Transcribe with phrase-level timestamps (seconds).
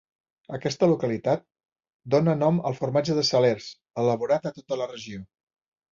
[0.57, 1.43] Aquesta localitat
[2.15, 3.69] dóna nom al formatge de Salers,
[4.05, 5.23] elaborat a tota la regió.